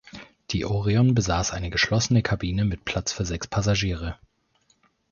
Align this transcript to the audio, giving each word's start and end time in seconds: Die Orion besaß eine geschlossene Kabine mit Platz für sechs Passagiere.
Die 0.49 0.65
Orion 0.65 1.13
besaß 1.13 1.51
eine 1.51 1.69
geschlossene 1.69 2.23
Kabine 2.23 2.65
mit 2.65 2.85
Platz 2.85 3.11
für 3.11 3.23
sechs 3.23 3.45
Passagiere. 3.45 4.17